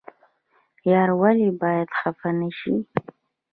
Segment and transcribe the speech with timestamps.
[0.91, 2.75] یار ولې باید خفه نشي؟